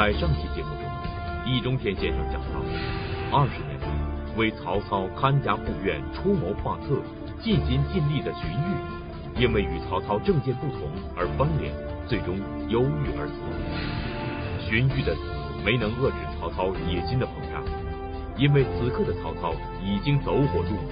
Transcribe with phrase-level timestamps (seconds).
[0.00, 0.88] 在上期节目中，
[1.44, 3.86] 易中天先生讲到，二十年来
[4.34, 6.96] 为曹操看家护院、出谋划策、
[7.42, 11.74] 尽心尽力的荀彧，因为与曹操政见不同而翻脸，
[12.08, 12.38] 最终
[12.70, 14.70] 忧郁而死。
[14.70, 15.20] 荀彧的死
[15.62, 17.62] 没能遏制曹操野心的膨胀，
[18.38, 19.52] 因为此刻的曹操
[19.84, 20.88] 已经走火入魔，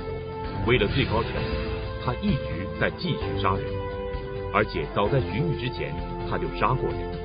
[0.67, 1.57] 为了最高权力，
[2.05, 3.65] 他一直在继续杀人，
[4.53, 5.95] 而且早在荀彧之前，
[6.29, 7.17] 他就杀过人。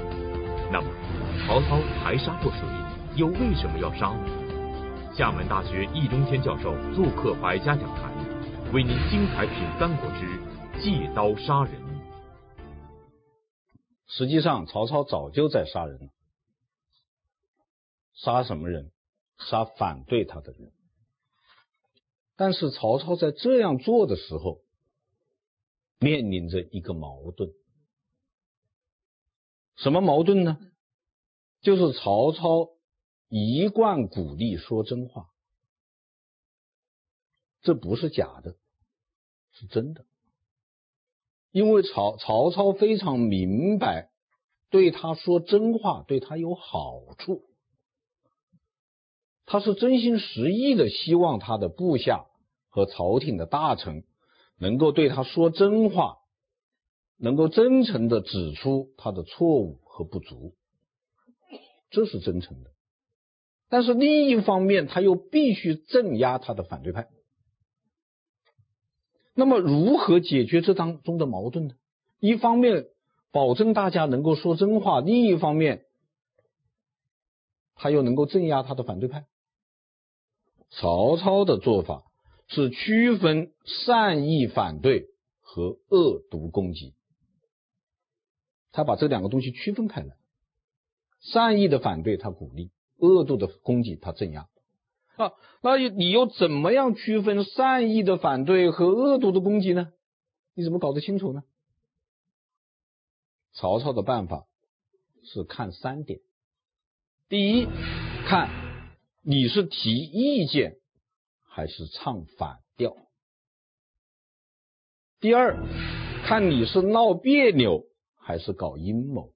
[0.71, 0.87] 那么，
[1.45, 2.61] 曹操还杀过谁？
[3.17, 5.13] 又为什么要杀呢？
[5.13, 8.13] 厦门大学易中天教授做客百家讲坛，
[8.73, 10.39] 为您精彩品《三国之
[10.81, 11.73] 借刀杀人》。
[14.07, 16.07] 实际上，曹操早就在杀人了。
[18.13, 18.91] 杀什么人？
[19.37, 20.71] 杀反对他的人。
[22.37, 24.61] 但是，曹操在这样做的时候，
[25.99, 27.51] 面临着一个矛盾。
[29.75, 30.57] 什么矛盾呢？
[31.63, 32.69] 就是曹操
[33.29, 35.29] 一贯鼓励说真话，
[37.63, 38.55] 这不是假的，
[39.53, 40.05] 是真的。
[41.51, 44.11] 因为曹曹操非常明白，
[44.69, 47.41] 对他说真话对他有好处，
[49.47, 52.25] 他是真心实意的希望他的部下
[52.69, 54.03] 和朝廷的大臣
[54.59, 56.19] 能够对他说真话。
[57.15, 60.55] 能够真诚的指出他的错误和不足，
[61.93, 62.71] 这是真诚的。
[63.69, 67.07] 但是另一方面，他又必须镇压他的反对派。
[69.33, 71.75] 那么，如何解决这当中的矛盾呢？
[72.19, 72.85] 一方面
[73.31, 75.85] 保证大家能够说真话，另一方面
[77.75, 79.25] 他又能够镇压他的反对派。
[80.69, 82.03] 曹操的做法
[82.47, 85.07] 是区分善意反对
[85.41, 86.93] 和恶毒攻击。
[88.71, 90.15] 他把这两个东西区分开来，
[91.23, 94.47] 善意的反对他鼓励，恶毒的攻击他镇压。
[95.15, 99.91] 啊，那你又怎么样区分善意的反对和恶毒的攻击呢？
[100.53, 101.43] 你怎么搞得清楚呢？
[103.53, 104.45] 曹操的办法
[105.23, 106.19] 是看三点：
[107.27, 107.67] 第一，
[108.27, 108.49] 看
[109.23, 110.77] 你是提意见
[111.43, 112.91] 还是唱反调；
[115.19, 115.57] 第二，
[116.25, 117.85] 看你是闹别扭。
[118.25, 119.32] 还是搞阴谋。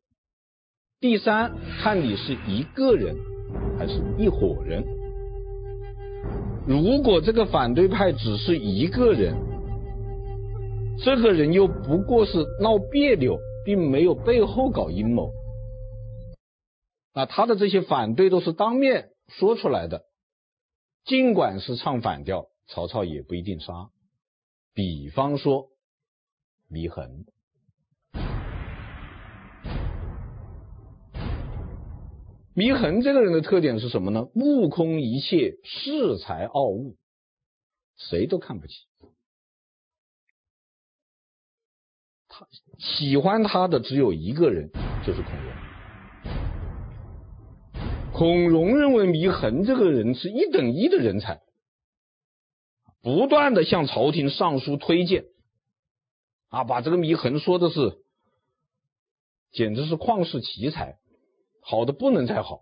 [1.00, 3.16] 第三，看你是一个人
[3.78, 4.84] 还是一伙人。
[6.68, 9.36] 如果这个反对派只是一个人，
[11.06, 15.32] 这个人又不过是闹别扭，并没有背后搞阴谋，
[17.14, 20.06] 那他的这些反对都是当面说出来的，
[21.06, 23.92] 尽管是唱反调，曹操也不一定杀。
[24.74, 25.68] 比方说，
[26.72, 27.26] 祢衡。
[32.58, 34.30] 祢衡这个人的特点是什么呢？
[34.34, 36.98] 目空一切，恃才傲物，
[37.96, 38.74] 谁都看不起。
[42.28, 42.48] 他
[42.80, 44.72] 喜欢他的只有一个人，
[45.06, 45.54] 就是孔融。
[48.12, 51.44] 孔融认为祢衡这个人是一等一的人才，
[53.04, 55.26] 不断的向朝廷上书推荐，
[56.48, 58.00] 啊，把这个祢衡说的是，
[59.52, 60.98] 简直是旷世奇才。
[61.70, 62.62] 好的不能再好，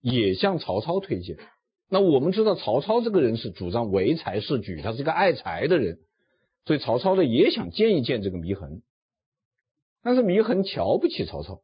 [0.00, 1.36] 也向曹操推荐。
[1.90, 5.98] 那我们知道曹操这个人是主张唯才是举，他是个爱才的人，
[6.64, 8.80] 所以曹操呢也想见一见这个祢衡。
[10.00, 11.60] 但是祢衡瞧不起曹操，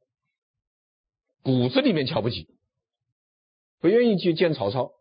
[1.43, 2.51] 骨子里面瞧不起，
[3.81, 4.93] 不愿意去见曹操，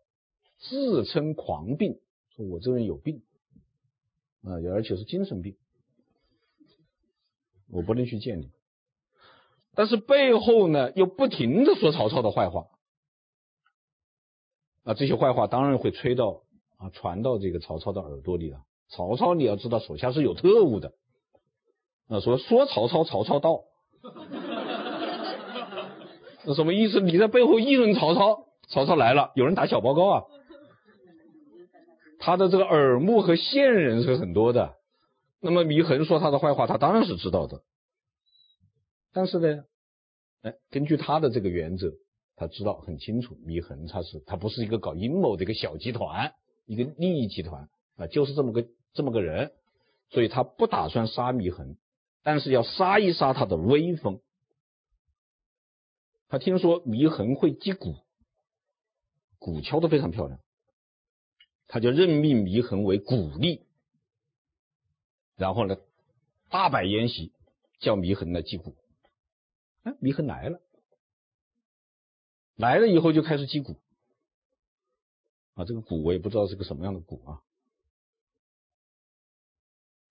[0.58, 2.00] 自称狂病，
[2.34, 3.20] 说我这个人有病
[4.42, 5.54] 啊，而且是精神病，
[7.68, 8.55] 我不能去见你。
[9.76, 12.64] 但是背后呢，又不停的说曹操的坏话，
[14.84, 16.40] 啊，这些坏话当然会吹到
[16.78, 18.60] 啊，传到这个曹操的耳朵里了。
[18.88, 20.92] 曹操你要知道，手下是有特务的，
[22.08, 23.60] 啊，说说曹操，曹操到，
[26.46, 27.00] 那什么意思？
[27.00, 30.22] 你在背后议论曹操，曹操来了，有人打小报告啊，
[32.18, 34.72] 他的这个耳目和线人是很多的。
[35.40, 37.60] 那么祢衡说他的坏话，他当然是知道的。
[39.16, 39.64] 但是呢，
[40.42, 41.94] 哎，根据他的这个原则，
[42.34, 46.34] 他知道很清楚，祢衡他是他不是一个搞阴谋的一个小集团，
[46.66, 49.52] 一个利益集团啊，就是这么个这么个人，
[50.10, 51.78] 所以他不打算杀祢衡，
[52.22, 54.20] 但是要杀一杀他的威风。
[56.28, 57.96] 他听说祢衡会击鼓，
[59.38, 60.40] 鼓敲得非常漂亮，
[61.68, 63.62] 他就任命祢衡为鼓吏，
[65.36, 65.78] 然后呢，
[66.50, 67.32] 大摆筵席，
[67.80, 68.76] 叫祢衡来击鼓。
[69.86, 70.60] 哎，祢衡来了，
[72.56, 73.76] 来了以后就开始击鼓，
[75.54, 77.44] 啊，这个鼓我也不知道是个什么样的鼓啊，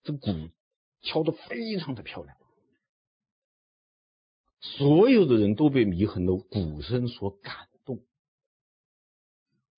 [0.02, 0.30] 这鼓
[1.02, 2.38] 敲得非常的漂亮，
[4.60, 8.02] 所有的人都被祢衡的鼓声所感动。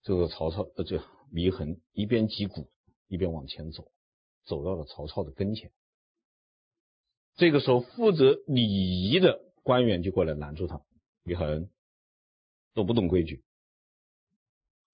[0.03, 0.99] 这个曹操呃，这
[1.33, 2.71] 祢衡一边击鼓
[3.09, 3.91] 一边往前走，
[4.45, 5.73] 走到了曹操的跟前。
[7.35, 10.81] 这个时候，负责礼仪的官员就过来拦住他
[11.25, 11.69] ：“祢衡，
[12.75, 13.45] 懂不懂规矩？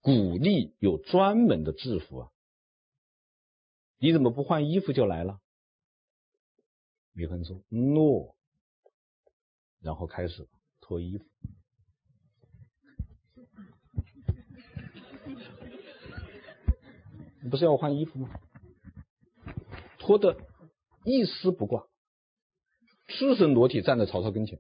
[0.01, 2.31] 鼓吏有专门的制服啊，
[3.99, 5.41] 你怎么不换衣服就来了？”
[7.15, 8.37] 祢衡说：“诺。”
[9.81, 10.49] 然后开始
[10.81, 11.25] 脱衣服。
[17.43, 18.31] 你不是要我换衣服吗？
[19.99, 20.39] 脱的
[21.05, 21.87] 一丝不挂。
[23.07, 24.59] 赤身裸体站在曹操跟前，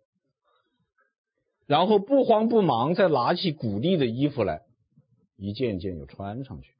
[1.66, 4.62] 然后不慌不忙再拿起鼓吏的衣服来，
[5.36, 6.74] 一件件又穿上去。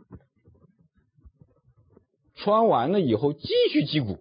[2.34, 4.19] 穿完了以后继续击鼓，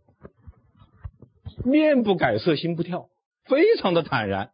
[1.65, 3.09] 面不改色心不跳，
[3.43, 4.51] 非常的坦然。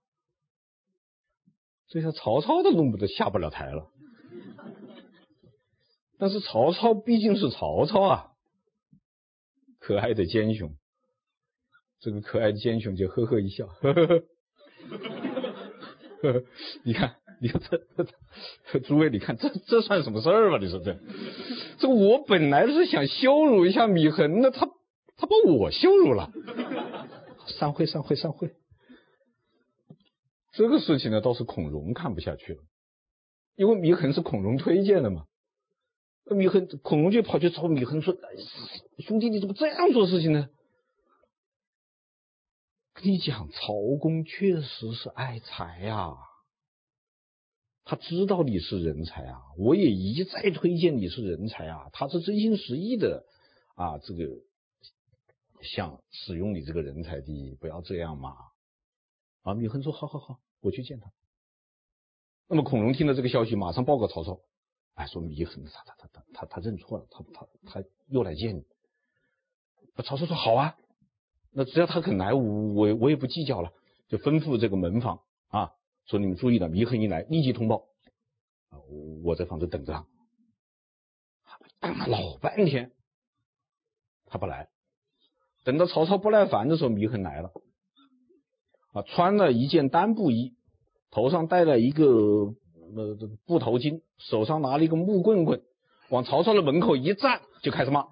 [1.88, 3.92] 这下曹操都弄不得下不了台了。
[6.18, 8.32] 但是曹操毕竟是曹操啊，
[9.80, 10.76] 可爱的奸雄。
[12.02, 14.06] 这个可爱的奸雄就呵呵一笑，呵呵
[16.22, 16.44] 呵，
[16.84, 18.06] 你看，你看这这
[18.72, 20.58] 这，诸位，你看这这算什么事儿吧？
[20.62, 20.98] 你说这，
[21.80, 24.66] 这我本来是想羞辱一下祢衡的，他
[25.18, 26.32] 他把我羞辱了，
[27.48, 28.52] 散会散会散会。
[30.54, 32.60] 这个事情呢，倒是孔融看不下去了，
[33.58, 35.26] 因为祢衡是孔融推荐的嘛，
[36.26, 38.16] 祢衡孔融就跑去找祢衡说
[39.06, 40.48] ：“兄弟，你怎么这样做事情呢？”
[43.02, 46.18] 跟你讲，曹公确实是爱才呀，
[47.86, 53.24] 他知道你是人才啊，我也一再推荐你是人才啊，他是真心实意的
[53.76, 54.26] 啊，这个
[55.62, 58.36] 想使用你这个人才的，不要这样嘛。
[59.44, 61.10] 啊，祢衡说好好好，我去见他。
[62.50, 64.42] 那么孔融听了这个消息，马上报告曹操，
[64.96, 67.48] 哎，说祢衡他他他他他他认错了，他他
[67.82, 68.66] 他又来见你。
[70.04, 70.76] 曹操说好啊。
[71.52, 73.72] 那只要他肯来，我我我也不计较了，
[74.08, 75.72] 就吩咐这个门房啊，
[76.06, 77.86] 说你们注意了，祢衡一来立即通报
[78.70, 78.78] 啊，
[79.24, 80.06] 我在房子等着他。
[81.82, 82.92] 等了老半天，
[84.26, 84.68] 他不来。
[85.64, 87.52] 等到曹操不耐烦的时候，祢衡来了
[88.94, 90.56] 啊，穿了一件单布衣，
[91.10, 93.16] 头上戴了一个呃
[93.46, 95.62] 布头巾，手上拿了一个木棍棍，
[96.10, 98.06] 往曹操的门口一站，就开始骂。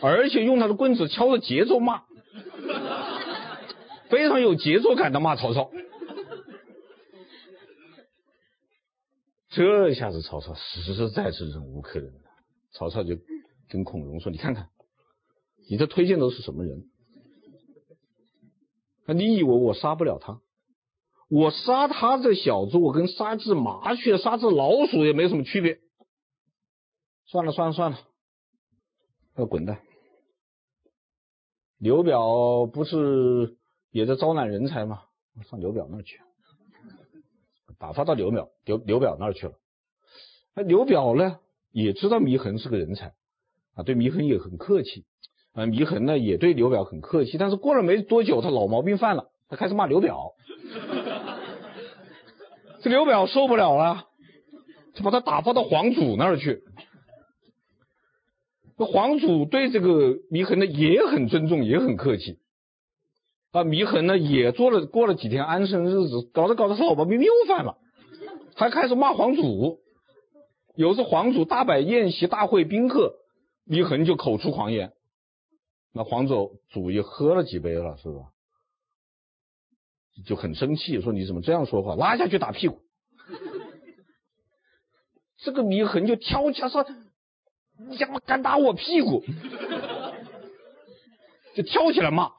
[0.00, 2.04] 而且用他的棍子敲着节奏骂，
[4.08, 5.70] 非常有节奏感的骂曹操。
[9.50, 12.20] 这下子曹操实在是忍无可忍了。
[12.72, 13.16] 曹操就
[13.68, 14.68] 跟孔融说：“你看看，
[15.68, 16.84] 你这推荐都是什么人？
[19.06, 20.40] 那你以为我杀不了他？
[21.30, 25.80] 我杀他这小子，我跟杀只麻雀、杀只老鼠也没什么区别。
[27.26, 27.98] 算了算了算了，
[29.36, 29.80] 要滚蛋。”
[31.78, 33.56] 刘表不是
[33.90, 35.02] 也在招揽人才吗？
[35.48, 36.18] 上刘表那儿去，
[37.78, 39.52] 打发到刘表刘刘表那儿去了。
[40.56, 41.38] 那刘表呢，
[41.70, 43.12] 也知道祢衡是个人才
[43.74, 45.04] 啊，对祢衡也很客气
[45.52, 45.64] 啊。
[45.66, 50.32] 祢衡呢也对刘表很客气，但是过了没多久，他老毛病犯了，他开始骂刘表。
[52.82, 54.06] 这刘表受不了了，
[54.94, 56.64] 就把他打发到黄祖那儿去。
[58.78, 62.38] 那皇祖对这个祢衡呢也很尊重，也很客气。
[63.50, 67.76] 啊，祢衡呢也做了过了几天安生日子，搞着搞着他老毛病又犯了，
[68.54, 69.80] 还开始骂皇祖。
[70.76, 73.14] 有次皇祖大摆宴席，大会宾客，
[73.66, 74.92] 祢衡就口出狂言。
[75.92, 78.30] 那皇祖祖也喝了几杯了，是吧？
[80.24, 81.96] 就很生气，说你怎么这样说话？
[81.96, 82.78] 拉下去打屁股。
[85.38, 86.86] 这个祢衡就跳起来说。
[87.78, 89.24] 你他妈敢打我屁股？
[91.54, 92.30] 就跳起来骂。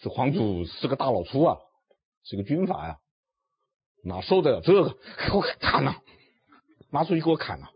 [0.00, 1.56] 这皇祖是个大老粗啊，
[2.22, 2.98] 是个军阀呀，
[4.04, 4.90] 哪受得了这个？
[4.90, 6.02] 给我砍了，
[6.90, 7.70] 拿出去给我砍了。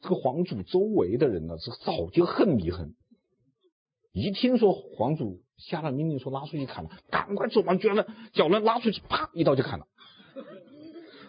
[0.00, 2.94] 这个皇祖周围的人呢，是早就恨祢衡。
[4.12, 9.86] 一听说皇祖下了命令说拉出去砍了，赶快手忙脚乱，脚乱拉出去，啪一刀就砍了。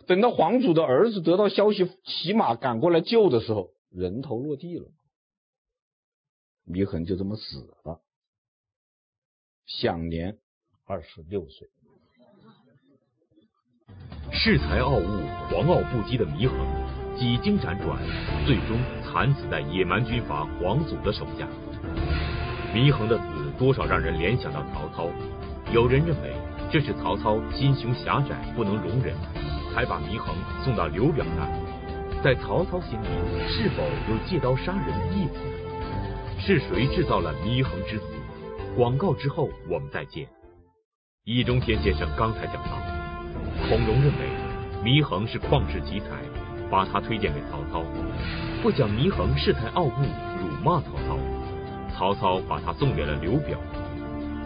[0.07, 4.87] 等到黄祖的儿子得到消息，骑马赶过来救的时候，人头落地了，
[6.67, 8.01] 祢衡就这么死了，
[9.65, 10.37] 享年
[10.85, 11.69] 二十六岁。
[14.31, 16.57] 恃才傲物、狂傲不羁的祢衡，
[17.19, 18.01] 几经辗转，
[18.45, 21.47] 最终惨死在野蛮军阀皇祖的手下。
[22.73, 25.07] 祢衡的死多少让人联想到曹操，
[25.71, 26.33] 有人认为
[26.71, 29.15] 这是曹操心胸狭窄，不能容忍，
[29.73, 31.51] 才把祢衡送到刘表那里。
[32.23, 33.07] 在曹操心里，
[33.47, 36.39] 是否有借刀杀人的意思呢？
[36.39, 38.05] 是谁制造了祢衡之死？
[38.77, 40.27] 广告之后我们再见。
[41.25, 42.77] 易中天先生刚才讲到，
[43.67, 44.29] 孔融认为
[44.83, 46.07] 祢衡是旷世奇才，
[46.69, 47.83] 把他推荐给曹操，
[48.61, 50.01] 不讲祢衡恃才傲物，
[50.39, 51.17] 辱骂曹操。
[51.95, 53.57] 曹操把他送给了刘表，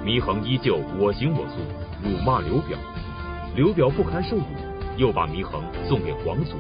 [0.04, 1.56] 祢衡依旧我行我素，
[2.04, 2.78] 辱骂刘表。
[3.56, 4.44] 刘表不堪受辱，
[4.98, 6.58] 又把祢衡送给皇祖。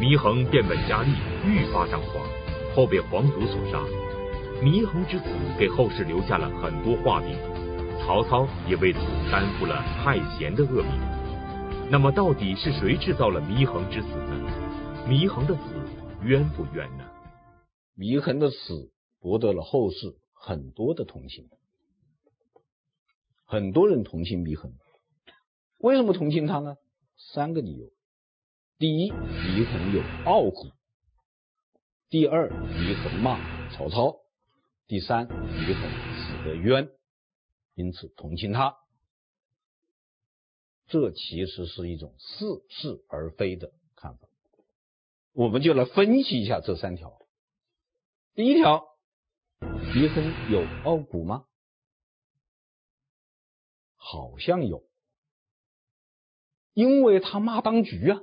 [0.00, 1.10] 祢衡变本加厉，
[1.44, 2.24] 愈发张狂，
[2.74, 3.78] 后被皇族所杀。
[4.62, 5.24] 祢衡之死
[5.58, 7.36] 给后世留下了很多话柄，
[8.00, 9.00] 曹操也为此
[9.30, 10.92] 担负了害贤的恶名。
[11.90, 14.50] 那么，到底是谁制造了祢衡之死呢？
[15.08, 15.60] 祢衡的死
[16.22, 17.04] 冤不冤呢？
[17.98, 18.90] 祢衡的死
[19.20, 21.48] 博得了后世很多的同情，
[23.44, 24.72] 很多人同情祢衡。
[25.78, 26.76] 为什么同情他呢？
[27.32, 27.92] 三个理由：
[28.78, 30.72] 第一，祢衡有傲骨；
[32.08, 34.16] 第二，祢衡骂曹操。
[34.86, 35.82] 第三，祢衡
[36.16, 36.90] 死得冤，
[37.74, 38.76] 因此同情他。
[40.88, 44.28] 这其实是一种似是而非的看法。
[45.32, 47.16] 我们就来分析一下这三条。
[48.34, 48.88] 第一条，
[49.60, 51.44] 祢衡有傲骨吗？
[53.94, 54.82] 好像有，
[56.80, 58.20] 因为他骂当局啊。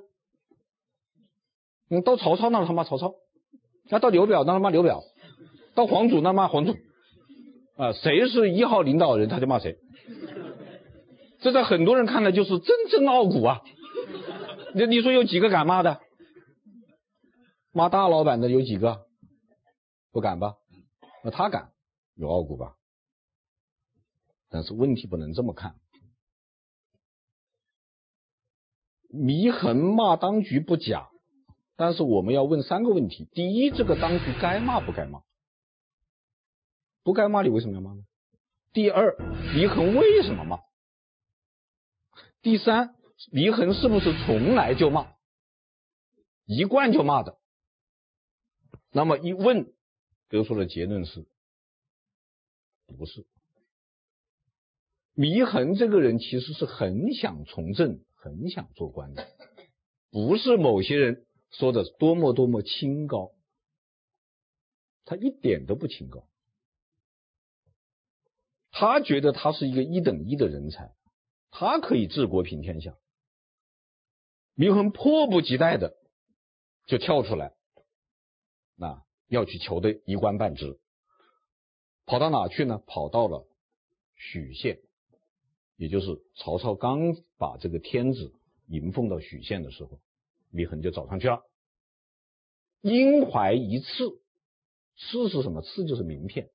[1.90, 3.14] 你到曹操那他骂曹操，
[3.90, 5.04] 要到刘表那他骂刘表。
[5.76, 6.76] 到皇祖那骂皇祖，
[7.76, 9.78] 啊，谁是一号领导人他就骂谁，
[11.40, 13.62] 这在很多人看来就是真正傲骨啊。
[14.74, 16.02] 你你说有几个敢骂的？
[17.72, 19.06] 骂大老板的有几个？
[20.12, 20.56] 不敢吧？
[21.24, 21.70] 那他敢，
[22.16, 22.74] 有傲骨吧？
[24.50, 25.76] 但是问题不能这么看。
[29.10, 31.10] 祢衡骂当局不假，
[31.76, 35.22] 但是我们要问三个问题：第一，这个当局该骂不该骂？
[37.04, 38.04] 不该骂你，为什么要骂呢？
[38.74, 39.16] 第二，
[39.56, 40.60] 祢衡为什么骂？
[42.42, 42.96] 第三，
[43.32, 45.14] 祢衡是不是从来就骂，
[46.46, 47.38] 一贯就骂的？
[48.92, 49.74] 那么一问
[50.30, 51.26] 得出的结论是，
[52.98, 53.26] 不是。
[55.16, 59.26] 祢衡这个人其实是很想从政，很想做官的，
[60.12, 63.32] 不是某些人说的多么多么清高，
[65.06, 66.28] 他一点都不清高。
[68.72, 70.94] 他觉得他是一个一等一的人才，
[71.52, 72.98] 他可以治国平天下。
[74.56, 75.96] 祢衡迫不及待的
[76.86, 77.54] 就跳出来，
[78.76, 80.80] 那要去求得一官半职，
[82.06, 82.82] 跑到哪去呢？
[82.86, 83.48] 跑到了
[84.16, 84.80] 许县，
[85.78, 88.34] 也就是曹操刚把这个天子
[88.68, 90.00] 迎奉到许县的时候，
[90.52, 91.44] 祢衡就找上去了，
[92.82, 94.20] 阴怀一刺，
[94.98, 95.62] 刺是什么？
[95.62, 96.50] 刺就是名片。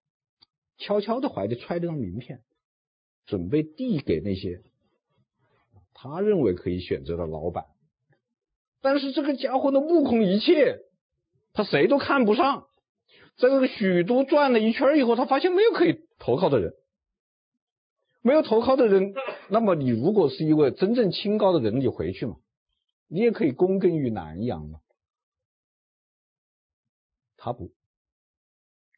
[0.79, 2.43] 悄悄的怀里揣着张名片，
[3.26, 4.62] 准备递给那些
[5.95, 7.67] 他认为可以选择的老板。
[8.81, 10.81] 但是这个家伙呢，目空一切，
[11.52, 12.67] 他谁都看不上。
[13.37, 16.75] 在这个许都转了一圈以后，他发现没有可以投靠的人，
[18.23, 19.14] 没有投靠的人。
[19.50, 22.37] 那么你如果是一位真正清高的人，你回去嘛，
[23.09, 24.81] 你也可以躬耕于南阳嘛。
[27.37, 27.73] 他不，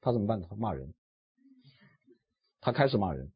[0.00, 0.40] 他怎么办？
[0.42, 0.94] 他骂人。
[2.60, 3.30] 他开始骂人，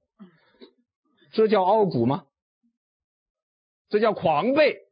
[1.33, 2.27] 这叫傲骨吗？
[3.91, 4.87] 这叫狂悖。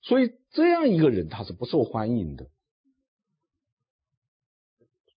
[0.00, 2.50] 所以这样一个人他是不受欢迎的。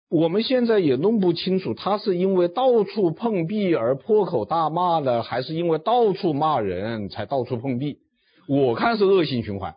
[0.10, 8.00] 我们现在也弄不清楚，他是因为到处碰壁而破口大骂的，还是因为到处骂人才到处碰壁？
[8.48, 9.76] 我看是恶性循环。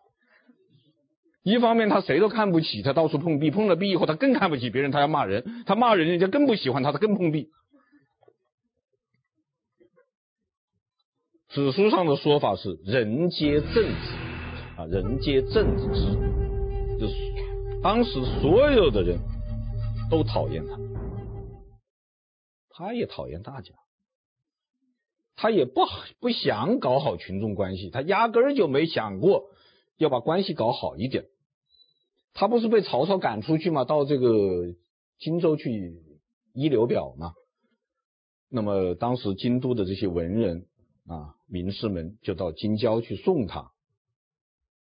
[1.42, 7.48] 一方面他谁都看不起，他到处碰壁，碰了壁以后他更看不起别人，他要骂人，他骂人人家更不喜欢他，他更碰壁。
[11.50, 13.82] 史书上的说法是“人皆正直”，
[14.80, 17.14] 啊，人皆憎之，就是
[17.82, 19.18] 当时所有的人
[20.12, 20.78] 都讨厌他，
[22.69, 23.73] 他也讨厌大家，
[25.37, 25.87] 他也不
[26.21, 29.49] 不想搞好群众关系，他压根儿就没想过
[29.97, 31.25] 要把关系搞好一点。
[32.35, 33.87] 他不是被曹操赶出去吗？
[33.87, 34.75] 到这个
[35.19, 35.95] 荆州去
[36.52, 37.33] 依刘表吗？
[38.50, 40.66] 那么当时京都的这些文人
[41.07, 43.71] 啊，名士们就到京郊去送他。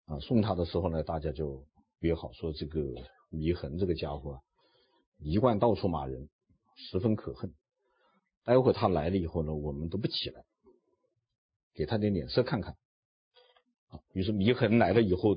[0.04, 1.64] 啊，送他的时候呢，大家就
[2.00, 2.80] 约好说，这个
[3.30, 4.40] 祢衡这个家伙啊，
[5.18, 6.28] 一贯到处骂人，
[6.76, 7.52] 十分可恨。
[8.44, 10.44] 待会他来了以后呢，我们都不起来，
[11.74, 12.76] 给他点脸色看看。
[14.12, 15.34] 于是祢衡来了以后，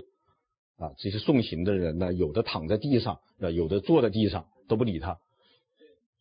[0.78, 5.20] 啊，这些送行的人呢，有的躺在地上，啊，有的坐在地上，都不理他。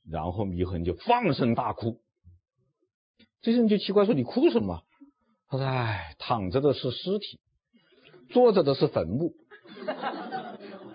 [0.09, 2.01] 然后祢衡就放声大哭。
[3.41, 4.83] 这些人就奇怪说：“你哭什么？”
[5.49, 7.41] 他说：“哎，躺着的是尸体。”
[8.31, 9.35] 坐着的是坟墓，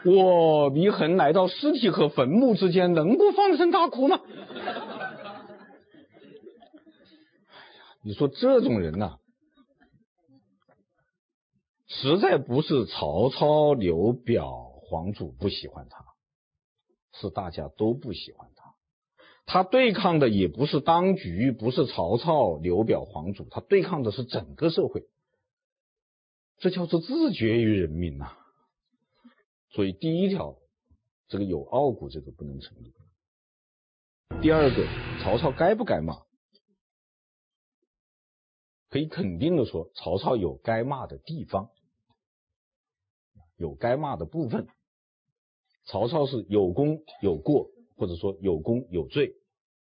[0.04, 4.20] 我祢衡来到尸体和坟墓之间，能不放声大哭吗？
[8.04, 9.20] 你说这种人呐、
[11.88, 14.50] 实在不是曹操、刘表、
[14.90, 16.04] 黄祖不喜欢他，
[17.14, 18.72] 是大家都不喜欢他。
[19.46, 25.04] 他对抗的也不是当局，不是曹操、刘表、黄祖，他对抗的是整个社会。
[26.58, 28.36] 这叫做自绝于人民呐、
[29.72, 30.58] 所以第一条，
[31.28, 32.94] 这个有傲骨，这个不能成立。
[34.42, 34.86] 第二个，
[35.24, 36.22] 曹操该不该骂？
[38.90, 41.70] 可以肯定的说，曹操有该骂的地方，
[43.56, 44.68] 有该骂的部分。
[45.86, 49.36] 曹操是有功有过，或者说有功有罪，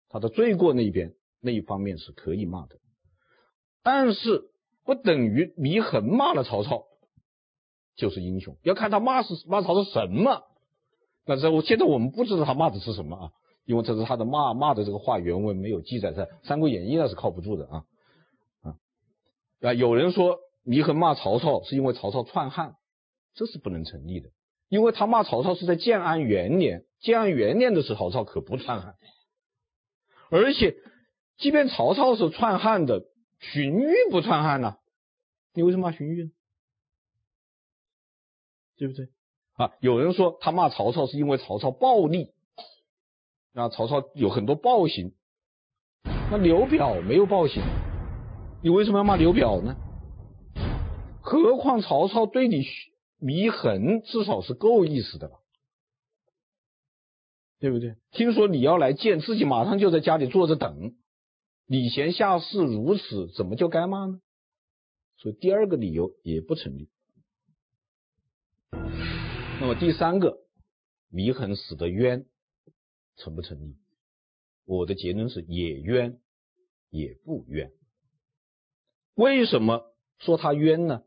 [0.09, 2.79] 他的罪过那一边那一方面是可以骂的，
[3.81, 4.49] 但是。
[4.83, 6.87] 不等于祢衡骂了曹操
[7.95, 10.43] 就是英雄，要看他骂是骂曹操什么。
[11.25, 13.31] 但是我现在我们不知道他骂的是什么啊，
[13.65, 17.83] 因为这是他的骂骂的这个话原文没有记载在《三国演义》，那是靠不住的啊
[18.63, 18.75] 啊
[19.61, 19.73] 啊！
[19.73, 22.75] 有人说祢衡骂曹操是因为曹操篡汉，
[23.35, 24.29] 这是不能成立的，
[24.67, 28.95] 因为他骂曹操是在建安元年，建安元年的时候曹操可不篡汉，
[30.29, 30.75] 而且
[31.37, 33.03] 即便曹操是篡汉的。
[33.43, 34.75] 荀彧不篡汉呢？
[35.55, 36.31] 你为什么骂荀彧呢？
[38.81, 39.09] 对不对？
[39.53, 42.31] 啊，有人说他骂曹操是因为曹操暴力，
[43.53, 45.13] 啊，曹操有很多暴行。
[46.31, 47.61] 那刘表没有暴行，
[48.63, 49.75] 你为什么要骂刘表呢？
[51.21, 52.65] 何况曹操对你
[53.19, 55.35] 祢衡至少是够意思的吧？
[57.59, 57.97] 对不对？
[58.09, 60.95] 听说你要来见，自己马上就在家里坐着等。
[61.67, 64.21] 礼贤下士如此，怎么就该骂呢？
[65.17, 66.89] 所以第二个理由也不成立。
[69.61, 70.39] 那么第三个，
[71.13, 72.25] 祢衡死的冤，
[73.15, 73.77] 成不成立？
[74.65, 76.19] 我的结论是也冤，
[76.89, 77.71] 也不冤。
[79.13, 81.03] 为什么说他冤呢？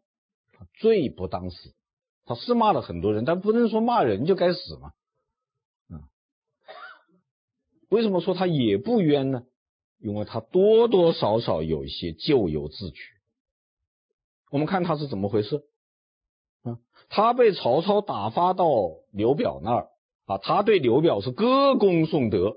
[0.53, 1.75] 他罪不当死，
[2.27, 4.93] 他是骂了很多人，但不能说骂人就该死嘛。
[7.88, 9.45] 为什么说他也不冤呢？
[9.99, 13.14] 因为他多多少少有一些咎由自取。
[14.53, 15.64] 我们看他是怎么回事？
[17.09, 18.67] 他被曹操打发到
[19.12, 19.88] 刘表那儿
[20.27, 22.57] 啊，他对刘表是歌功颂德，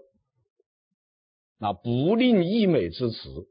[1.60, 3.48] 那不吝溢美之词，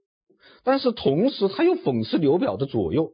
[0.64, 3.12] 但是同时他又讽刺刘表的左右，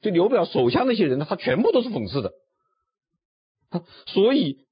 [0.00, 2.32] 对刘表手下那些人呢，他全部都是讽刺的。
[4.06, 4.66] 所以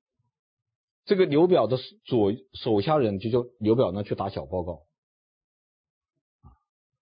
[1.05, 4.83] 这个刘表的左手下人就叫刘表那去打小报告。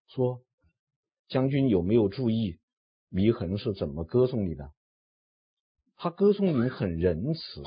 [0.07, 0.41] 说，
[1.27, 2.59] 将军有没有注意
[3.11, 4.71] 祢衡是怎么歌颂你的？
[5.97, 7.63] 他歌颂你很仁慈，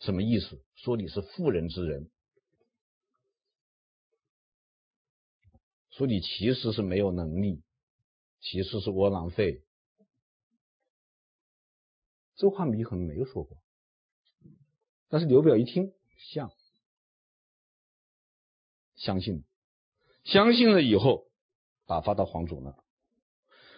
[0.00, 0.62] 什么意思？
[0.74, 2.10] 说你是妇人之仁，
[5.90, 7.62] 说你其实是没有能力，
[8.40, 9.62] 其实是窝囊废。
[12.34, 13.56] 这话祢衡没有说过，
[15.08, 15.94] 但是刘表一听
[16.32, 16.50] 像，
[18.96, 19.42] 相信了，
[20.24, 21.28] 相信了以后。
[21.84, 22.81] 打发到黄祖那，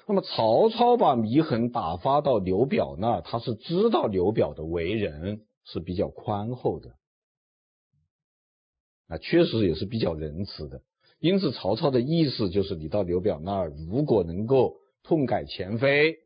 [0.07, 6.91] 那么曹操把祢衡打发到刘表那，他是知道刘表的为人是比较宽厚的，
[9.09, 10.83] 啊，确实也是比较仁慈的。
[11.21, 16.19] 因此，曹操的意思就是，你到刘表那儿，如果能够痛改前非，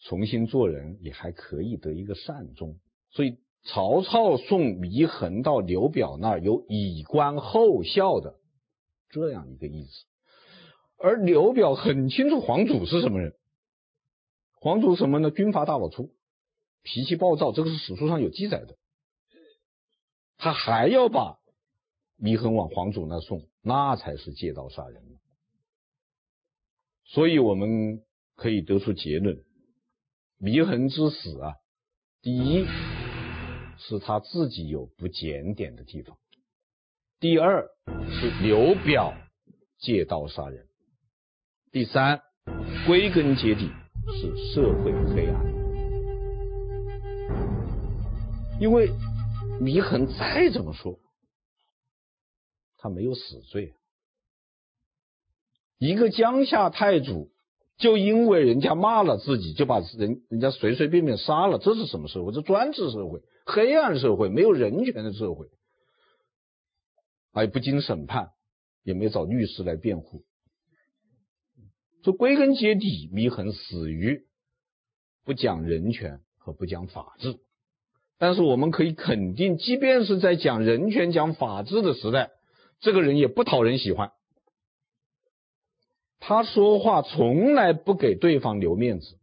[0.00, 2.80] 重新做人，也还可以得一个善终。
[3.12, 8.34] 所以，曹操送祢衡到刘表那儿，有以观后效的
[9.10, 10.11] 这样一个意思。
[11.02, 13.34] 而刘表很清楚黄祖是什么人，
[14.54, 15.32] 黄祖什么呢？
[15.32, 16.14] 军阀大老粗，
[16.82, 18.76] 脾气暴躁，这个是史书上有记载的。
[20.38, 21.40] 他还要把
[22.20, 25.02] 祢衡往黄祖那送，那才是借刀杀人。
[27.04, 28.02] 所以我们
[28.36, 29.44] 可以得出结论：
[30.40, 31.56] 祢衡之死啊，
[32.20, 32.64] 第一
[33.78, 36.16] 是他自己有不检点的地方；
[37.18, 37.68] 第二
[38.08, 39.14] 是刘表
[39.78, 40.68] 借刀杀人。
[41.72, 42.20] 第三，
[42.86, 43.70] 归根结底
[44.20, 45.42] 是社会黑暗，
[48.60, 48.90] 因为
[49.58, 51.00] 祢衡再怎么说，
[52.76, 53.74] 他没有死罪，
[55.78, 57.32] 一个江夏太祖。
[57.78, 62.30] 就因为人家骂了自己，就把人人家随随便便杀了，这是什么社会？
[62.32, 65.48] 这专制社会、黑暗社会，没有人权的社会，
[67.32, 68.28] 还不经审判，
[68.84, 70.22] 也没找律师来辩护。
[72.02, 74.22] 说归根结底，祢衡死于
[75.24, 77.38] 不讲人权和不讲法治。
[78.18, 82.30] 但是我们可以肯定，即便是在讲人权、讲法治的时代，
[82.80, 84.12] 这个人也不讨人喜欢。
[86.20, 89.18] 他说话从来不给对方留面子，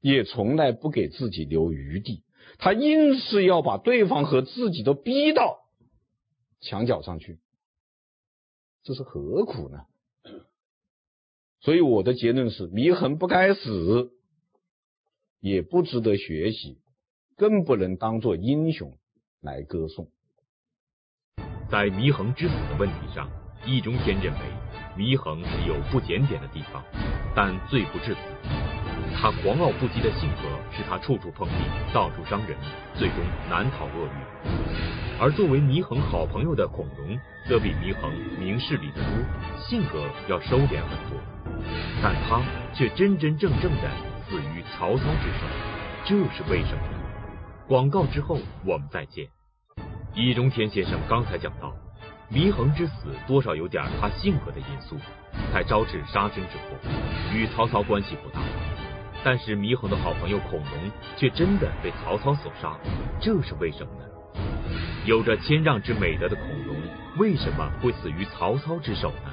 [0.00, 2.22] 也从来不给自己留余地，
[2.58, 5.60] 他硬是要把对方和自己都逼到
[6.60, 7.38] 墙角上去，
[8.82, 9.86] 这是何苦呢？
[11.60, 14.10] 所以我的结论是：祢衡不该死，
[15.40, 16.78] 也不值得学习，
[17.36, 18.96] 更不能当做英雄
[19.42, 20.08] 来歌颂。
[21.68, 23.30] 在祢衡之死的问题上，
[23.66, 24.40] 易中天认为。
[24.96, 26.82] 祢衡有不检点的地方，
[27.34, 28.20] 但罪不至死。
[29.14, 31.54] 他狂傲不羁的性格使他处处碰壁，
[31.94, 32.56] 到处伤人，
[32.96, 33.18] 最终
[33.48, 35.20] 难逃厄运。
[35.20, 41.16] 而作为祢衡好朋友的孔融，则比祢衡明事理得多，性格要收敛很多。
[42.02, 43.90] 但他却真真正正的
[44.28, 45.46] 死于曹操之手，
[46.04, 46.98] 这是为什么呢？
[47.68, 49.28] 广告之后我们再见。
[50.14, 51.74] 易中天先生刚才讲到。
[52.32, 54.96] 祢衡之死多少有点他性格的因素，
[55.52, 56.76] 才招致杀身之祸，
[57.34, 58.40] 与曹操关系不大。
[59.24, 62.78] 但是祢衡的好朋友孔融却真的被曹操所杀，
[63.20, 64.04] 这是为什么呢？
[65.06, 66.76] 有着谦让之美德的孔融
[67.18, 69.32] 为什么会死于曹操之手呢？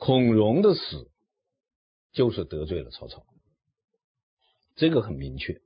[0.00, 1.10] 孔融的死
[2.10, 3.22] 就是得罪了曹操，
[4.74, 5.60] 这个很明确。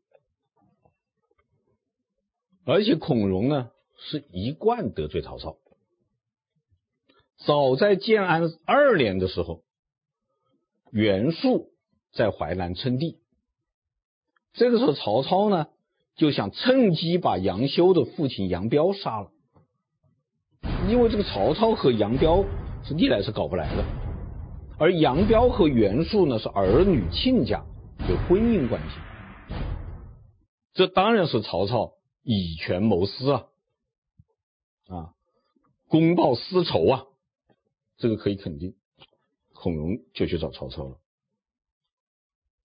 [2.65, 5.57] 而且孔融呢，是一贯得罪曹操。
[7.47, 9.63] 早在建安二年的时候，
[10.91, 11.71] 袁术
[12.13, 13.21] 在淮南称帝。
[14.53, 15.69] 这个时候，曹操呢
[16.17, 19.31] 就想趁机把杨修的父亲杨彪杀了，
[20.89, 22.45] 因为这个曹操和杨彪
[22.85, 23.85] 是历来是搞不来的，
[24.79, 27.65] 而杨彪和袁术呢是儿女亲家，
[28.09, 28.97] 有婚姻关系，
[30.73, 33.45] 这当然是曹操以权谋私啊。
[34.89, 35.15] 啊，
[35.89, 37.05] 公报私仇啊，
[37.97, 38.75] 这个可以肯定。
[39.53, 40.99] 孔融就去找曹操了，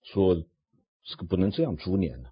[0.04, 2.32] 说这个不能这样株连的。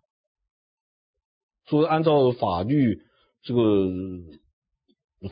[1.67, 3.05] 说按照法律，
[3.43, 3.89] 这个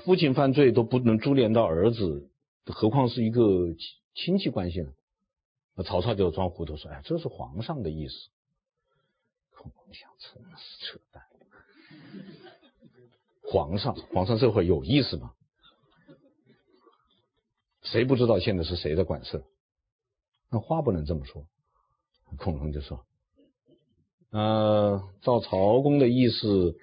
[0.06, 2.30] 父亲犯罪都不能株连到儿子，
[2.66, 3.42] 何况是一个
[4.16, 4.92] 亲戚关系呢？
[5.76, 8.16] 那曹操就装糊涂说：“哎，这是皇上的意思。”
[9.52, 11.24] 孔融想，真是扯淡。
[13.44, 15.34] 皇上，皇上这会有意思吗？
[17.84, 19.44] 谁不知道现在是谁的管事？
[20.50, 21.46] 那话不能这么说。
[22.38, 23.06] 孔融就说
[24.32, 26.78] ：“呃，照曹公的意思，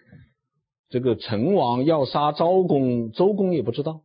[0.90, 4.02] 这个成王要杀周公，周公也不知道。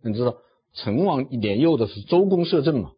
[0.00, 0.38] 你知道
[0.76, 2.92] 成王年幼的是周公摄政嘛？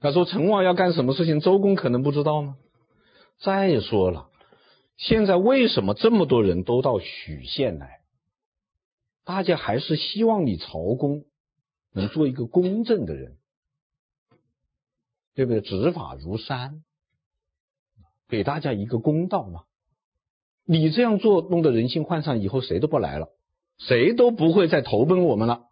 [0.00, 2.56] 他说成王要干什么事情，周公可能不知道吗？
[3.38, 4.26] 再说了。”
[4.96, 8.00] 现在为什么这么多人都到许县来？
[9.24, 11.24] 大家还是希望你曹公
[11.94, 13.38] 能做一个公正的人，
[15.34, 15.62] 对不对？
[15.62, 16.82] 执法如山，
[18.28, 19.62] 给大家一个公道嘛。
[20.66, 23.30] 你这样做弄得人心涣散，以后谁都不来了，
[23.78, 25.69] 谁都不会再投奔我们了。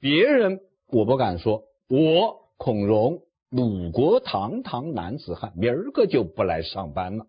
[0.00, 7.26] 别人我不敢说，我孔融，鲁国堂堂男子汉，明儿个就不来上班了。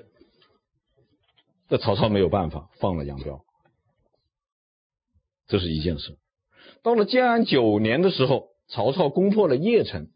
[1.68, 3.44] 这曹操没有办法，放了杨彪，
[5.46, 6.16] 这是一件事。
[6.82, 10.08] 到了建安九年的时候，曹操攻破了邺城，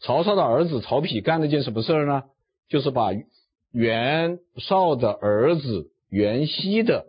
[0.00, 2.24] 曹操的儿子曹丕干了件什么事呢？
[2.68, 3.10] 就是把
[3.72, 7.06] 袁绍的儿子袁熙的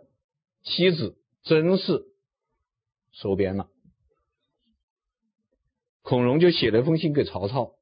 [0.62, 2.06] 妻子甄氏
[3.20, 3.68] 收编了。
[6.02, 7.72] 孔融就写了一封信给曹操，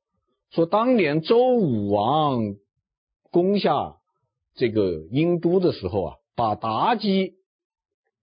[0.51, 2.57] 说当年周武王
[3.31, 3.96] 攻下。
[4.55, 7.35] 这个殷都的时候啊，把妲己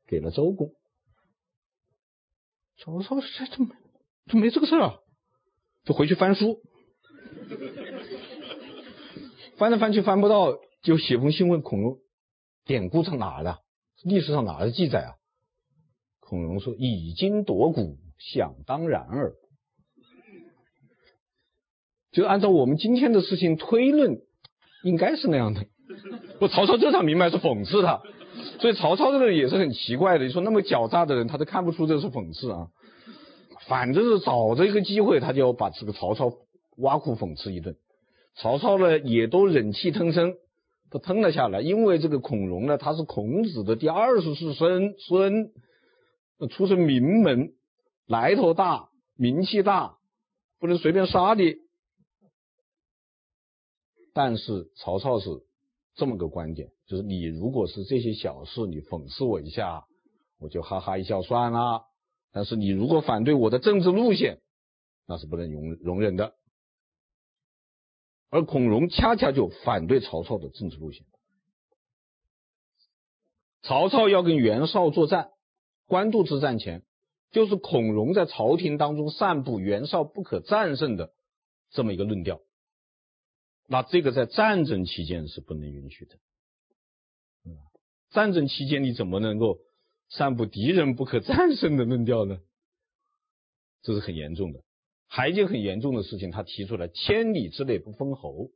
[0.06, 0.74] 给了周公。
[2.78, 3.70] 曹操说：“这怎么
[4.28, 5.00] 怎么没这个事啊？”
[5.86, 6.60] 就回去翻书，
[9.56, 12.00] 翻来翻去翻不到，就写封信问孔融
[12.68, 13.60] ：“典故上哪的？
[14.04, 15.16] 历史上哪的记载啊？”
[16.28, 19.34] 孔融说：“以今夺古，想当然耳。
[22.12, 24.18] 就按照我们今天的事情推论，
[24.84, 25.66] 应该是那样的。
[26.40, 28.02] 不，曹操这场明白是讽刺他，
[28.60, 30.26] 所以曹操这个人也是很奇怪的。
[30.26, 32.68] 你说那么狡诈的人，他都看不出这是讽刺啊。
[33.68, 36.32] 反正是找着一个机会，他就要把这个曹操
[36.78, 37.76] 挖苦讽刺一顿。
[38.36, 40.34] 曹操呢，也都忍气吞声，
[40.90, 41.62] 都吞了下来。
[41.62, 45.52] 因为这个孔融呢，他是孔子的第二十世孙孙，
[46.38, 47.54] 那出身名门，
[48.06, 49.98] 来头大，名气大，
[50.60, 51.44] 不能随便杀的。
[54.14, 55.30] 但是曹操是
[55.96, 59.86] 这么个观点，就是你如果是这些小事，你讽刺我一下，
[60.40, 61.84] 我就哈哈一笑算了。
[62.32, 64.42] 但是你如果反对我的政治路线，
[65.08, 66.36] 那是不能容容忍的。
[68.30, 71.06] 而孔融恰恰就反对曹操的政治路线。
[73.62, 75.32] 曹操要跟袁绍作战，
[75.88, 76.84] 官渡之战前，
[77.32, 81.14] 就是孔融在朝廷当中散布袁绍不可战胜的
[81.72, 82.42] 这么一个论调。
[83.68, 86.18] 那这个在战争期间是不能允许的。
[88.12, 89.60] 战争期间你怎么能够？
[90.08, 92.40] 散布敌人不可战胜的论调呢，
[93.82, 94.62] 这是很严重的。
[95.08, 98.52] 还一件很严重的事情，他提出来千里之内不封侯，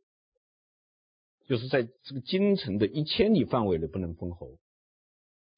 [1.48, 4.60] 就是在这个京城的一千里范围内不能封侯。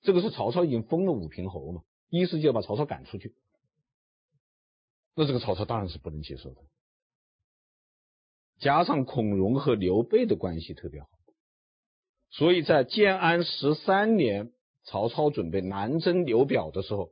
[0.02, 3.36] 这个是曹操已经封了五平侯嘛，意思就要把曹操赶出去。
[5.16, 6.62] 那这个曹操当然是不能接受的。
[8.60, 11.10] 加上孔融和刘备的关系特别好，
[12.30, 14.54] 所以在建安十三年。
[14.84, 17.12] 曹操准备南征刘表的时候，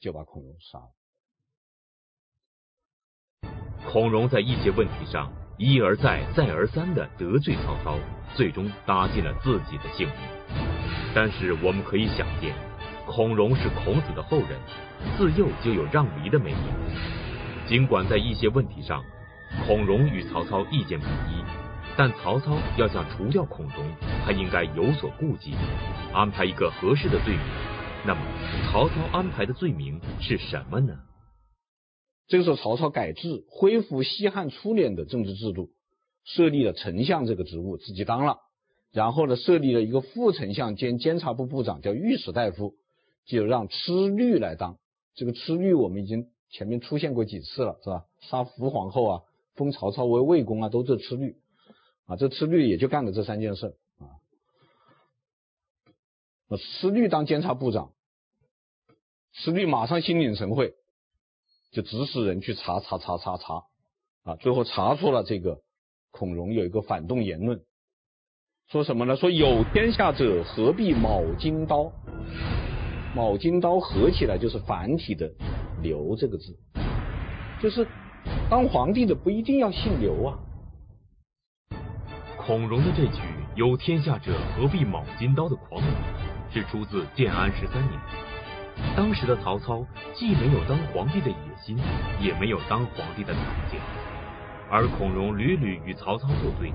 [0.00, 0.90] 就把孔融杀了。
[3.88, 8.00] 孔融在一些问题上一而再、再而三的得罪曹操，
[8.36, 10.73] 最终搭进了自己的性命。
[11.14, 12.54] 但是我们可以想见，
[13.06, 14.58] 孔融是孔子的后人，
[15.16, 16.56] 自幼就有让梨的魅力。
[17.68, 19.04] 尽管在一些问题上，
[19.66, 21.44] 孔融与曹操意见不一。
[21.96, 23.86] 但曹操要想除掉孔融，
[24.26, 25.54] 他应该有所顾忌，
[26.12, 27.42] 安排一个合适的罪名。
[28.04, 28.20] 那么，
[28.66, 30.98] 曹操安排的罪名是什么呢？
[32.26, 35.70] 这个时候，曹操改制，恢复西汉初年的政治制度，
[36.24, 38.38] 设立了丞相这个职务，自己当了。
[38.94, 42.76] 然后呢，设立了一个副丞相兼监察部部长，叫御史大夫，
[43.26, 44.78] 就让郗律来当。
[45.16, 48.04] 这个郗律我们已经前面出现过几次了，是吧？
[48.20, 49.22] 杀伏皇后啊，
[49.56, 51.36] 封曹操为魏公啊，都是郗律。
[52.06, 54.14] 啊，这郗律也就干了这三件事啊。
[56.46, 57.92] 那郗律当监察部长，
[59.34, 60.74] 郗律马上心领神会，
[61.72, 63.64] 就指使人去查查查查查，
[64.22, 65.62] 啊，最后查出了这个
[66.12, 67.64] 孔融有一个反动言论，
[68.70, 69.14] 说什么呢？
[69.14, 71.92] 说有天下者，何必卯金刀？
[73.14, 75.30] 卯金刀合起来就是繁体的
[75.80, 76.56] 刘这个字，
[77.60, 77.86] 就是
[78.50, 80.38] 当皇帝的不一定要姓刘啊。
[82.36, 83.20] 孔融的这句
[83.54, 85.86] “有天下者，何必卯金刀”的狂语，
[86.52, 88.00] 是出自建安十三年。
[88.96, 91.78] 当时的曹操既没有当皇帝的野心，
[92.20, 93.80] 也没有当皇帝的条件，
[94.68, 96.72] 而孔融屡屡与曹操作对，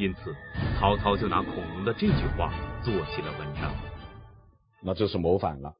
[0.00, 0.34] 因此
[0.78, 2.50] 曹操就拿孔融的这句话
[2.82, 3.70] 做起了文章。
[4.82, 5.76] 那这是谋反了，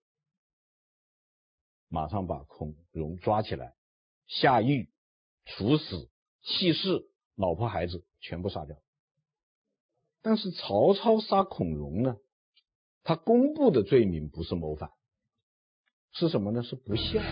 [1.89, 3.75] 马上把孔融抓起来，
[4.27, 4.91] 下狱、
[5.47, 6.11] 处死、
[6.43, 8.77] 弃市，老婆孩子全部杀掉。
[10.21, 12.19] 但是曹操杀孔融呢，
[13.03, 14.91] 他公布的罪名不是谋反，
[16.13, 16.63] 是什么呢？
[16.63, 17.23] 是不孝。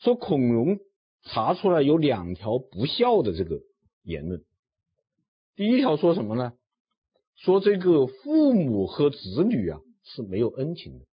[0.00, 0.80] 说孔融
[1.22, 3.60] 查出来有两条不孝的这个
[4.10, 4.44] 言论，
[5.56, 6.52] 第一条说什么呢？
[7.36, 11.06] 说这个父母和子女啊是没有恩情的。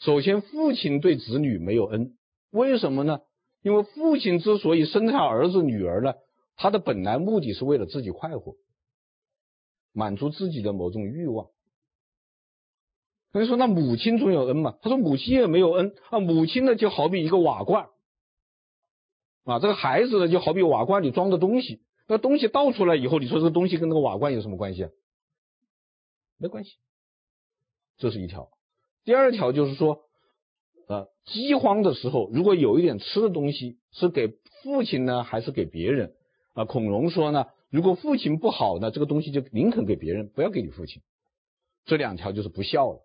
[0.00, 2.18] 首先，父亲对子女没有恩，
[2.50, 3.20] 为什么呢？
[3.62, 6.12] 因为父亲之所以生下儿子女儿呢，
[6.56, 8.56] 他的本来目的是为了自己快活，
[9.92, 11.48] 满足自己的某种欲望。
[13.32, 14.76] 所以说，那母亲总有恩嘛？
[14.82, 17.88] 他说母亲也没有恩啊，母亲呢就好比一个瓦罐
[19.44, 24.90] 啊，这个孩子呢就好比瓦罐里装的东西，那东西倒出来以后，你说这个东西跟那个瓦罐有什么关系啊？
[26.38, 26.76] 没关系。
[27.96, 28.50] 这是一条。
[29.04, 30.00] 第二条就是说，
[30.88, 34.28] 呃，饥荒的时候，如果有一点吃的东西，是给
[34.62, 36.14] 父亲呢，还是给别人？
[36.54, 41.02] 啊，孔融说呢，如果父亲不好呢，这个东西就宁肯给别人，不要给你父亲。
[41.84, 43.00] 这两条就是不孝了，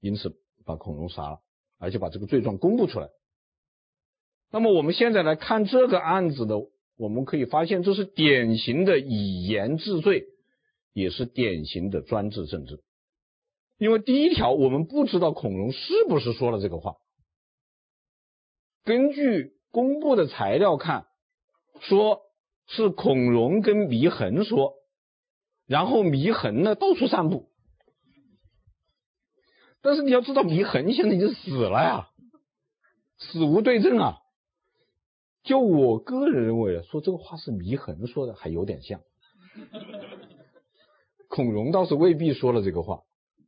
[0.00, 1.40] 因此把孔融杀了，
[1.78, 3.08] 而且把这个罪状公布出来。
[4.54, 6.54] 那么我们现在来看这个案子呢，
[6.96, 10.26] 我们可以发现，这是典型的以言治罪，
[10.92, 12.84] 也是典型的专制政治。
[13.78, 16.94] 因为第一条，我们不知道孔融是不是说了这个话。
[18.84, 21.08] 根据公布的材料看，
[21.80, 22.20] 说
[22.68, 24.74] 是孔融跟祢衡说，
[25.66, 27.48] 然后祢衡呢到处散布。
[29.82, 32.08] 但是你要知道，祢衡现在已经死了呀，
[33.18, 34.20] 死无对证啊。
[35.44, 39.00] 就我个人认为，说这个话是祢衡说的，还有点像。
[41.28, 43.02] 孔融倒是未必说了这个话，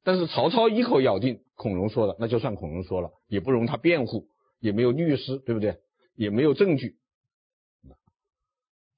[0.04, 4.28] 但是曹操一口咬定孔融说的，那就算孔融说了，也不容他辩护，
[4.60, 5.80] 也没有律师，对不对？
[6.14, 6.98] 也没有证据。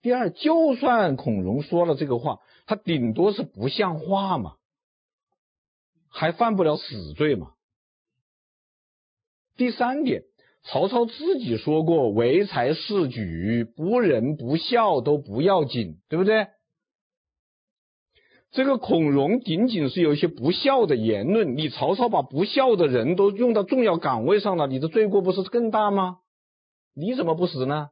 [0.00, 4.56] 第二，就算孔融说了这个话，他顶多是不像话嘛。
[6.08, 7.52] 还犯不了死罪嘛？
[9.56, 10.22] 第三点，
[10.70, 16.48] 曹操自己说过，唯才是举，不仁不孝都不要紧，对不对？
[18.50, 26.18] 这个孔融仅仅是有一些不孝的言论，你曹操把不孝的人都用到重要岗位上了，你的罪过不是更大吗？
[26.94, 27.88] 你怎么不死呢？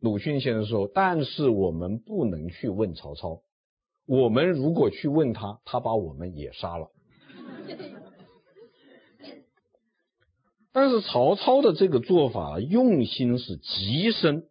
[0.00, 3.40] 鲁迅先生说，但是我们不能去问曹操。
[4.06, 6.90] 我们如果去问他，他把我们也杀了。
[10.74, 14.50] 但是曹操的这个做法用心是极深，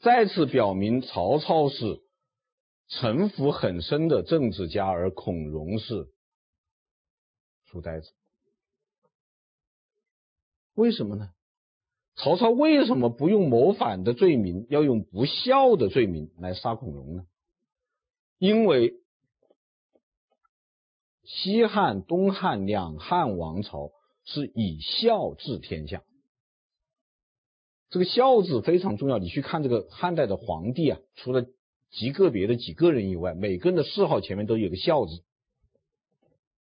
[0.00, 2.02] 再次表明曹操是
[2.88, 6.12] 城府很深的政治家，而孔融是
[7.64, 8.12] 书呆子。
[10.74, 11.30] 为什么呢？
[12.16, 17.24] 曹操为什么不用谋反的罪名，要用不孝的罪名来杀孔融呢？
[18.36, 18.92] 因为
[21.32, 23.92] 西汉、东汉两汉王朝
[24.24, 26.02] 是以孝治天下，
[27.88, 29.18] 这个孝字非常重要。
[29.18, 31.46] 你去看这个汉代的皇帝啊，除了
[31.90, 35.22] 极个别的几个人以外，每个人的谥号前面都有个孝字。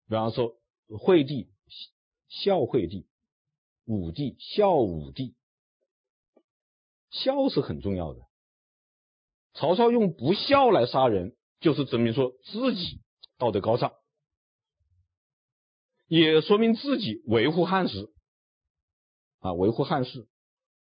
[0.07, 0.55] 比方说，
[0.99, 1.49] 惠帝
[2.29, 3.07] 孝惠帝，
[3.87, 5.35] 武帝孝武帝。
[7.11, 8.21] 孝是很重要的。
[9.55, 13.01] 曹操用不孝来杀人，就是证明说自己
[13.39, 13.95] 道德高尚，
[16.09, 18.11] 也说明自己维护汉室
[19.41, 20.27] 啊，维护汉室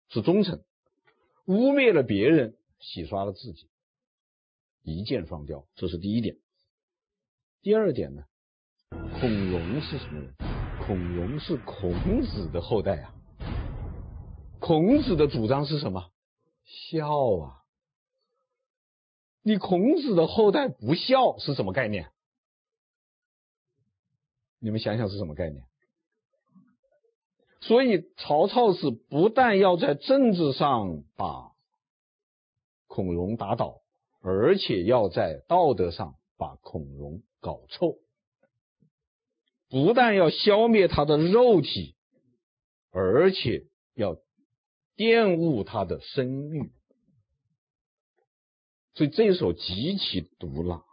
[0.10, 0.64] 是忠臣。
[1.46, 3.70] 污蔑了别人，洗刷了自己，
[4.82, 6.38] 一箭双雕，这是第一点。
[7.62, 8.24] 第二点呢，
[9.20, 10.34] 孔融是什么人？
[10.88, 13.14] 孔融是孔子的后代啊。
[14.60, 16.12] 孔子的主张是什么？
[16.66, 17.64] 孝啊！
[19.42, 22.12] 你孔子的后代不孝是什么概念？
[24.60, 25.64] 你们想想是什么概念？
[27.62, 31.52] 所以曹操是不但要在政治上把
[32.88, 33.82] 孔融打倒，
[34.22, 37.98] 而且要在道德上把孔融搞臭。
[39.70, 41.96] 不但要消灭他的肉体，
[42.92, 44.18] 而且要。
[44.98, 46.74] 玷污他的声誉，
[48.96, 50.84] 所以这一手极其毒辣，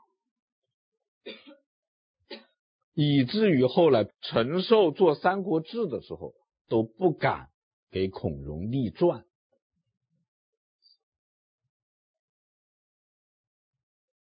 [2.98, 6.32] 以至于后来陈寿做《三国志》的时候
[6.66, 7.50] 都不敢
[7.90, 9.26] 给孔融立传。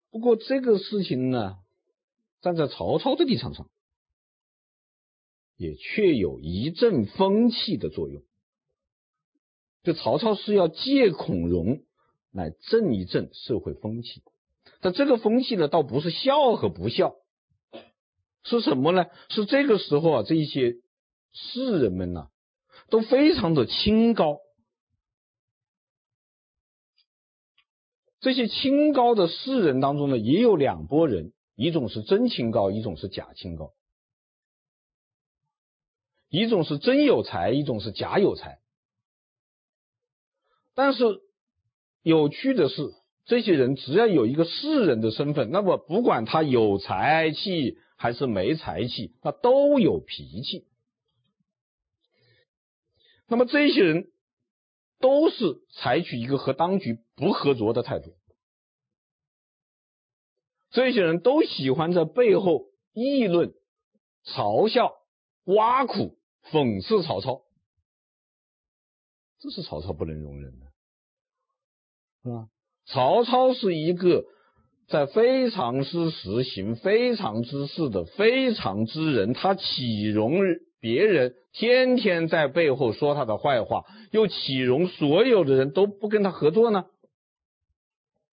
[0.09, 1.57] 不过这个事情呢，
[2.41, 3.69] 站在曹操的立场上，
[5.57, 8.23] 也确有一阵风气的作用。
[9.83, 11.83] 这曹操是要借孔融
[12.31, 14.23] 来震一震社会风气，
[14.81, 17.15] 但这个风气呢，倒不是孝和不孝，
[18.45, 19.07] 是什么呢？
[19.29, 20.75] 是这个时候啊，这一些
[21.33, 22.29] 士人们呐，
[22.89, 24.37] 都非常的清高。
[28.19, 33.73] 这些清高的士人当中呢，也有两拨人，一种是真清高，一种是假清高；
[36.29, 38.59] 一种是真有才，一种是假有才。
[40.73, 41.03] 但是
[42.03, 42.93] 有趣的是，
[43.25, 50.67] 这些人只要有一个士人的身份，那么不管他有才气还是没才气，他都有脾气。
[53.27, 54.11] 那么这些人
[54.99, 58.15] 都是采取一个和当局不合作的态度，
[60.69, 63.55] 这些人都喜欢在背后议论、
[64.23, 64.93] 嘲笑、
[65.45, 67.43] 挖苦、讽刺曹操。
[69.39, 70.65] 这是曹操不能容忍的，
[72.23, 72.49] 是吧？
[72.85, 74.25] 曹操是一个
[74.87, 80.39] 在非常之时行非常之事的非常之人，他岂容
[80.79, 86.85] 别人天天在背后说他的坏话，又岂容所有的人都不跟他合作呢？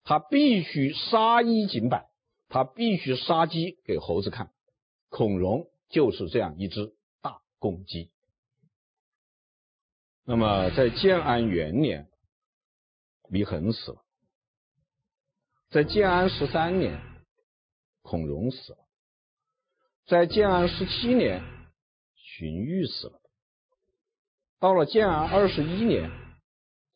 [0.04, 2.08] 他必须杀一儆百，
[2.48, 4.50] 他必须杀鸡给猴子看。
[5.08, 6.92] 孔融就是这样一只
[7.22, 8.10] 大公鸡。
[10.24, 12.08] 那么在建安元年，
[13.30, 14.01] 祢衡死了；
[15.72, 17.00] 在建安十三年，
[18.02, 18.78] 孔融死了；
[20.06, 21.40] 在建安十七年，
[22.14, 23.14] 荀彧死了。
[24.60, 26.10] 到了建安二十一年，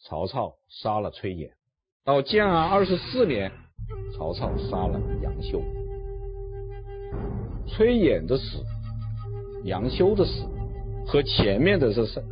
[0.00, 1.50] 曹操杀了崔琰；
[2.04, 3.50] 到建安二十四年，
[4.14, 5.62] 曹操杀了杨修。
[7.66, 8.62] 崔琰的死，
[9.64, 10.46] 杨修的死，
[11.06, 12.22] 和前面的这三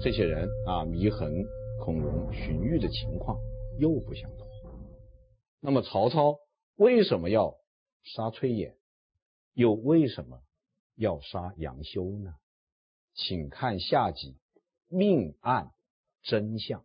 [0.00, 1.30] 这些人啊，祢衡、
[1.84, 3.38] 孔融、荀彧的情况
[3.78, 4.47] 又不相同。
[5.60, 6.38] 那么曹操
[6.76, 7.56] 为什么要
[8.02, 8.74] 杀崔琰，
[9.52, 10.42] 又为什么
[10.94, 12.34] 要杀杨修呢？
[13.14, 14.36] 请看下集。
[14.90, 15.72] 命案
[16.22, 16.82] 真相。